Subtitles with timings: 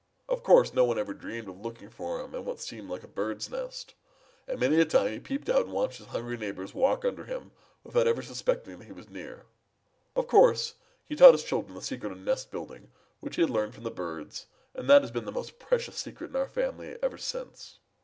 [0.27, 3.07] Of course, no one ever dreamed of looking for him in what seemed like a
[3.07, 3.93] bird's nest,
[4.47, 7.25] and many a time he peeped out and watched his hungry neighbors walk right under
[7.25, 7.51] him
[7.83, 9.45] without ever suspecting that he was near.
[10.15, 10.73] "Of course,
[11.07, 13.91] he taught his children the secret of nest building which he had learned from the
[13.91, 17.77] birds, and that has been the most precious secret in our family ever since.